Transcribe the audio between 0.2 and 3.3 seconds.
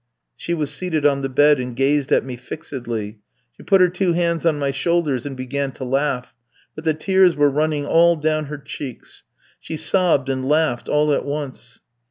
"She was seated on the bed, and gazed at me fixedly.